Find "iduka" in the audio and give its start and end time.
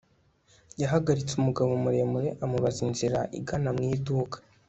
3.95-4.37